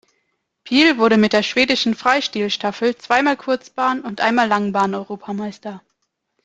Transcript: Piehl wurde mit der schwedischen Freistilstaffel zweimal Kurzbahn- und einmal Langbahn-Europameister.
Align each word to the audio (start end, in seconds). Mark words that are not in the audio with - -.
Piehl 0.63 0.97
wurde 0.97 1.15
mit 1.17 1.31
der 1.31 1.43
schwedischen 1.43 1.93
Freistilstaffel 1.93 2.97
zweimal 2.97 3.37
Kurzbahn- 3.37 4.01
und 4.01 4.19
einmal 4.19 4.47
Langbahn-Europameister. 4.47 5.83